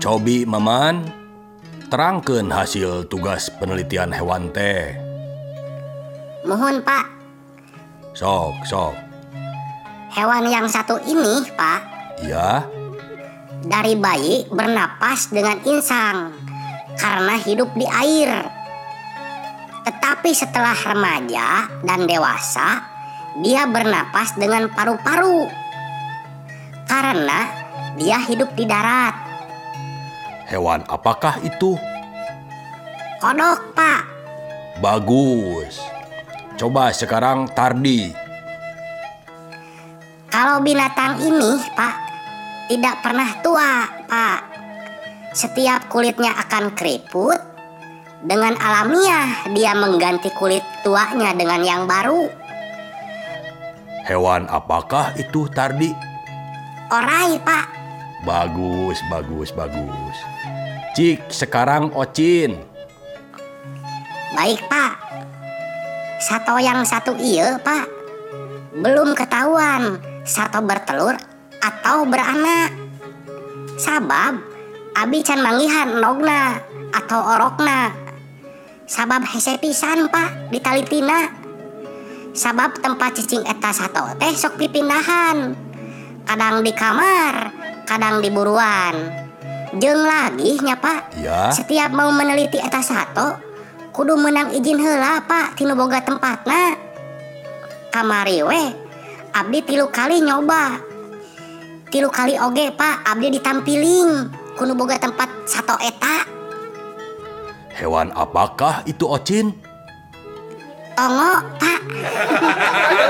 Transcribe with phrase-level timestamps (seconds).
[0.00, 1.04] Cobi Maman,
[1.92, 4.96] terangkan hasil tugas penelitian hewan teh.
[6.48, 7.04] Mohon Pak,
[8.16, 8.96] Sok, sok.
[10.16, 11.80] hewan yang satu ini Pak,
[12.24, 12.64] Ya,
[13.60, 16.32] dari bayi bernapas dengan insang
[16.96, 18.48] karena hidup di air.
[19.84, 22.88] Tetapi setelah remaja dan dewasa,
[23.44, 25.44] dia bernapas dengan paru-paru
[26.88, 27.52] karena
[28.00, 29.29] dia hidup di darat.
[30.50, 31.78] Hewan apakah itu?
[33.22, 34.02] Kodok, Pak.
[34.82, 35.78] Bagus.
[36.58, 38.12] Coba sekarang Tardi.
[40.28, 41.96] Kalau binatang ini, Pak,
[42.68, 44.40] tidak pernah tua, Pak.
[45.32, 47.38] Setiap kulitnya akan keriput.
[48.20, 52.28] Dengan alamiah, dia mengganti kulit tuanya dengan yang baru.
[54.04, 55.88] Hewan apakah itu Tardi?
[56.92, 57.79] Orai, Pak.
[58.20, 60.16] Bagus, bagus, bagus.
[60.92, 62.60] Cik, sekarang Ocin.
[64.36, 64.94] Baik, Pak.
[66.20, 67.88] Sato yang satu iya, Pak.
[68.76, 71.16] Belum ketahuan sato bertelur
[71.58, 72.70] atau beranak.
[73.80, 74.36] Sabab,
[74.92, 76.60] abi can manggihan nogna
[76.92, 77.90] atau orokna.
[78.84, 81.32] Sabab hese pisan, Pak, di talitina.
[82.30, 85.56] Sabab tempat cicing eta sato teh sok pipindahan.
[86.28, 87.59] Kadang di kamar,
[87.90, 88.94] kadang diburuan.
[89.74, 91.50] Jeng lagi nyapa ya.
[91.50, 93.38] setiap mau meneliti atas satu
[93.90, 96.74] kudu menang izin hela Pak Tinoboga tempat nah
[97.90, 98.90] kamari we
[99.30, 100.82] Abdi tilu kali nyoba.
[101.90, 104.26] Tilu kali oge Pak Abdi ditampiling
[104.58, 106.26] kudu boga tempat satu eta.
[107.78, 109.54] Hewan apakah itu ocin?
[110.98, 111.80] Tongo Pak.